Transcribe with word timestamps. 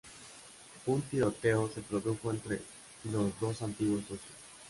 Un 0.87 0.99
tiroteo 1.03 1.69
se 1.71 1.83
produjo 1.83 2.31
entre 2.31 2.59
los 3.03 3.39
dos 3.39 3.61
antiguos 3.61 4.01
socios. 4.01 4.33